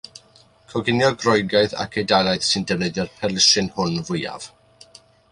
[0.71, 4.49] Coginio Groegaidd ac Eidalaidd sy'n defnyddio'r perlysieuyn hwn fwyaf.